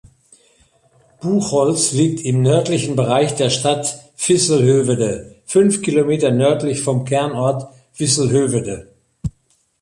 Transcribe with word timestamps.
Buchholz 1.19 1.91
liegt 1.91 2.21
im 2.25 2.41
nördlichen 2.41 2.95
Bereich 2.95 3.35
der 3.35 3.51
Stadt 3.51 3.99
Visselhövede, 4.17 5.35
fünf 5.45 5.83
Kilometer 5.83 6.31
nördlich 6.31 6.81
vom 6.81 7.05
Kernort 7.05 7.71
Visselhövede. 7.95 8.89